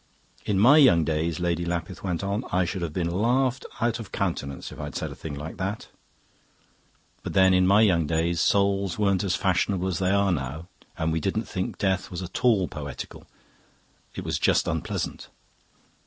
"'In 0.47 0.57
my 0.57 0.77
young 0.77 1.03
days,' 1.03 1.39
Lady 1.39 1.63
Lapith 1.63 2.01
went 2.01 2.23
on, 2.23 2.43
'I 2.51 2.65
should 2.65 2.81
have 2.81 2.91
been 2.91 3.11
laughed 3.11 3.67
out 3.79 3.99
of 3.99 4.11
countenance 4.11 4.71
if 4.71 4.79
I'd 4.79 4.95
said 4.95 5.11
a 5.11 5.15
thing 5.15 5.35
like 5.35 5.57
that. 5.57 5.89
But 7.21 7.33
then 7.33 7.53
in 7.53 7.67
my 7.67 7.81
young 7.81 8.07
days 8.07 8.41
souls 8.41 8.97
weren't 8.97 9.23
as 9.23 9.35
fashionable 9.35 9.87
as 9.87 9.99
they 9.99 10.09
are 10.09 10.31
now 10.31 10.67
and 10.97 11.11
we 11.13 11.19
didn't 11.19 11.43
think 11.47 11.77
death 11.77 12.09
was 12.09 12.23
at 12.23 12.43
all 12.43 12.67
poetical. 12.67 13.27
It 14.15 14.23
was 14.25 14.39
just 14.39 14.67
unpleasant. 14.67 15.29